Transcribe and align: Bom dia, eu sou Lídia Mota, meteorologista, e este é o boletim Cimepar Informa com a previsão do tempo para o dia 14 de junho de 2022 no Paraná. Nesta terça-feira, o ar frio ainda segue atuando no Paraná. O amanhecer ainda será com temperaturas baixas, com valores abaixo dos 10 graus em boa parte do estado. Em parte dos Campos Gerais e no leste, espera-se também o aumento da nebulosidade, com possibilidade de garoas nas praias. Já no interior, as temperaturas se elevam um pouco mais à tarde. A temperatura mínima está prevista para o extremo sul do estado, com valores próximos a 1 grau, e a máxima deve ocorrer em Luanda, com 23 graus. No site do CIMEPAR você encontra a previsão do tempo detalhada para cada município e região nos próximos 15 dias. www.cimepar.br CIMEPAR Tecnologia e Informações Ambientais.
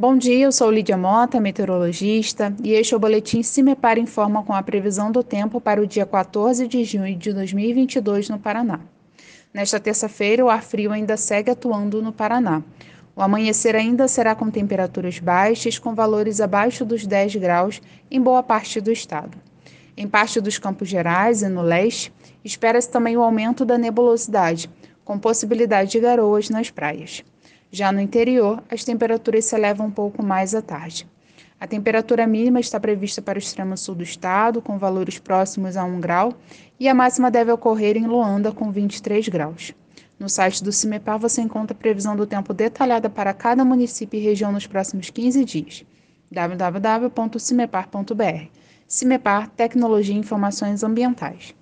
Bom 0.00 0.16
dia, 0.16 0.44
eu 0.44 0.52
sou 0.52 0.70
Lídia 0.70 0.96
Mota, 0.96 1.40
meteorologista, 1.40 2.54
e 2.62 2.70
este 2.70 2.94
é 2.94 2.96
o 2.96 3.00
boletim 3.00 3.42
Cimepar 3.42 3.98
Informa 3.98 4.44
com 4.44 4.52
a 4.52 4.62
previsão 4.62 5.10
do 5.10 5.24
tempo 5.24 5.60
para 5.60 5.82
o 5.82 5.86
dia 5.88 6.06
14 6.06 6.68
de 6.68 6.84
junho 6.84 7.16
de 7.16 7.32
2022 7.32 8.28
no 8.28 8.38
Paraná. 8.38 8.78
Nesta 9.52 9.80
terça-feira, 9.80 10.44
o 10.44 10.48
ar 10.48 10.62
frio 10.62 10.92
ainda 10.92 11.16
segue 11.16 11.50
atuando 11.50 12.00
no 12.00 12.12
Paraná. 12.12 12.62
O 13.16 13.22
amanhecer 13.22 13.74
ainda 13.74 14.06
será 14.06 14.36
com 14.36 14.48
temperaturas 14.48 15.18
baixas, 15.18 15.80
com 15.80 15.96
valores 15.96 16.40
abaixo 16.40 16.84
dos 16.84 17.04
10 17.04 17.34
graus 17.34 17.82
em 18.08 18.20
boa 18.20 18.40
parte 18.40 18.80
do 18.80 18.92
estado. 18.92 19.36
Em 19.96 20.06
parte 20.06 20.40
dos 20.40 20.58
Campos 20.58 20.88
Gerais 20.88 21.42
e 21.42 21.48
no 21.48 21.60
leste, 21.60 22.12
espera-se 22.44 22.88
também 22.88 23.16
o 23.16 23.22
aumento 23.22 23.64
da 23.64 23.76
nebulosidade, 23.76 24.70
com 25.04 25.18
possibilidade 25.18 25.90
de 25.90 25.98
garoas 25.98 26.48
nas 26.50 26.70
praias. 26.70 27.24
Já 27.70 27.92
no 27.92 28.00
interior, 28.00 28.62
as 28.70 28.84
temperaturas 28.84 29.44
se 29.44 29.54
elevam 29.54 29.88
um 29.88 29.90
pouco 29.90 30.24
mais 30.24 30.54
à 30.54 30.62
tarde. 30.62 31.06
A 31.60 31.66
temperatura 31.66 32.26
mínima 32.26 32.60
está 32.60 32.78
prevista 32.78 33.20
para 33.20 33.36
o 33.36 33.40
extremo 33.40 33.76
sul 33.76 33.96
do 33.96 34.02
estado, 34.02 34.62
com 34.62 34.78
valores 34.78 35.18
próximos 35.18 35.76
a 35.76 35.84
1 35.84 36.00
grau, 36.00 36.32
e 36.78 36.88
a 36.88 36.94
máxima 36.94 37.30
deve 37.30 37.52
ocorrer 37.52 37.96
em 37.96 38.06
Luanda, 38.06 38.52
com 38.52 38.70
23 38.70 39.28
graus. 39.28 39.74
No 40.18 40.28
site 40.28 40.64
do 40.64 40.72
CIMEPAR 40.72 41.18
você 41.18 41.42
encontra 41.42 41.76
a 41.76 41.78
previsão 41.78 42.16
do 42.16 42.26
tempo 42.26 42.54
detalhada 42.54 43.10
para 43.10 43.34
cada 43.34 43.64
município 43.64 44.18
e 44.18 44.22
região 44.22 44.50
nos 44.50 44.66
próximos 44.66 45.10
15 45.10 45.44
dias. 45.44 45.84
www.cimepar.br 46.30 48.46
CIMEPAR 48.86 49.50
Tecnologia 49.50 50.14
e 50.14 50.18
Informações 50.18 50.82
Ambientais. 50.82 51.54